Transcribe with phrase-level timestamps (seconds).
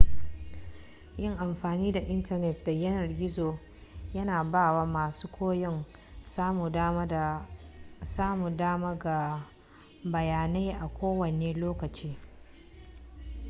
[1.17, 3.59] yin amfani da intanet da yanar gizo
[4.13, 5.85] yana bawa masu koyon
[8.07, 9.47] samun dama ga
[10.03, 12.17] bayyanai a kowane lokaci